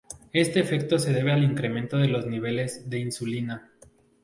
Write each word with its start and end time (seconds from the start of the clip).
Este 0.33 0.59
efecto 0.59 0.97
se 0.97 1.13
debe 1.13 1.31
al 1.31 1.43
incremento 1.43 2.01
en 2.01 2.11
los 2.11 2.25
niveles 2.25 2.89
de 2.89 2.97
insulina. 2.97 3.69